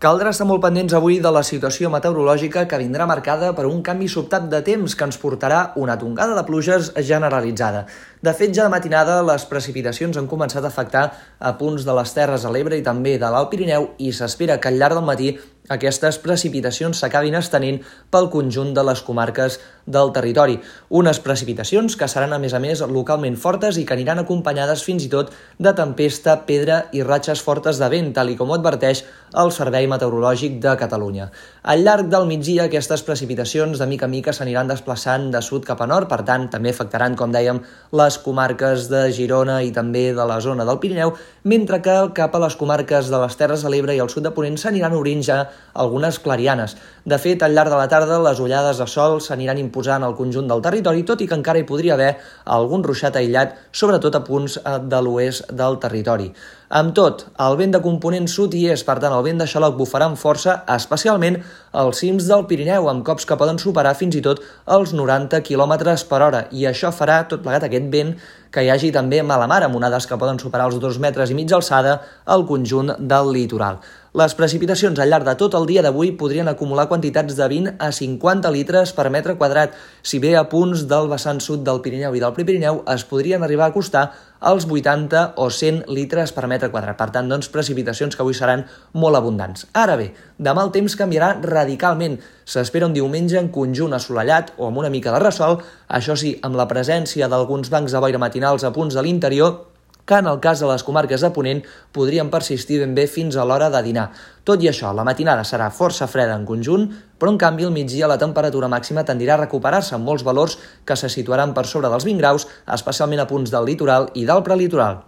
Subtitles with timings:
[0.00, 4.06] Caldrà estar molt pendents avui de la situació meteorològica que vindrà marcada per un canvi
[4.08, 7.82] sobtat de temps que ens portarà una tongada de pluges generalitzada.
[8.24, 11.02] De fet, ja de matinada les precipitacions han començat a afectar
[11.36, 14.72] a punts de les Terres a l'Ebre i també de l'Alt Pirineu i s'espera que
[14.72, 15.34] al llarg del matí
[15.68, 17.78] aquestes precipitacions s'acabin estenent
[18.10, 20.58] pel conjunt de les comarques del territori.
[20.88, 25.04] Unes precipitacions que seran, a més a més, localment fortes i que aniran acompanyades fins
[25.06, 29.04] i tot de tempesta, pedra i ratxes fortes de vent, tal i com adverteix
[29.38, 31.28] el Servei Meteorològic de Catalunya.
[31.62, 35.82] Al llarg del migdia, aquestes precipitacions de mica en mica s'aniran desplaçant de sud cap
[35.84, 37.62] a nord, per tant, també afectaran, com dèiem,
[37.94, 41.14] les comarques de Girona i també de la zona del Pirineu,
[41.44, 44.34] mentre que cap a les comarques de les Terres de l'Ebre i el sud de
[44.34, 46.76] Ponent s'aniran obrint ja algunes clarianes.
[47.04, 50.48] De fet, al llarg de la tarda, les ullades de sol s'aniran imposant al conjunt
[50.50, 52.14] del territori, tot i que encara hi podria haver
[52.44, 56.30] algun ruixat aïllat, sobretot a punts eh, de l'oest del territori.
[56.70, 59.74] Amb tot, el vent de component sud hi és, per tant, el vent de xaloc
[59.78, 61.40] bufarà amb força, especialment
[61.82, 64.44] als cims del Pirineu, amb cops que poden superar fins i tot
[64.76, 65.74] els 90 km
[66.12, 68.14] per hora, i això farà tot plegat aquest vent
[68.54, 71.38] que hi hagi també mala mar, amb onades que poden superar els 2 metres i
[71.38, 73.82] mig d'alçada al conjunt del litoral.
[74.10, 77.92] Les precipitacions al llarg de tot el dia d'avui podrien acumular quantitats de 20 a
[77.94, 82.22] 50 litres per metre quadrat, si bé a punts del vessant sud del Pirineu i
[82.24, 84.02] del Prepirineu es podrien arribar a costar
[84.40, 86.98] als 80 o 100 litres per metre quadrat.
[86.98, 88.66] Per tant, doncs, precipitacions que avui seran
[88.98, 89.68] molt abundants.
[89.78, 90.10] Ara bé,
[90.42, 92.18] demà el temps canviarà radicalment.
[92.42, 96.58] S'espera un diumenge en conjunt assolellat o amb una mica de ressol, això sí, amb
[96.58, 99.69] la presència d'alguns bancs de boira matinals a punts de l'interior
[100.10, 101.60] que en el cas de les comarques de Ponent
[101.94, 104.08] podrien persistir ben bé fins a l'hora de dinar.
[104.42, 106.88] Tot i això, la matinada serà força freda en conjunt,
[107.20, 110.98] però en canvi al migdia la temperatura màxima tendirà a recuperar-se amb molts valors que
[110.98, 112.48] se situaran per sobre dels 20 graus,
[112.80, 115.04] especialment a punts del litoral i del prelitoral.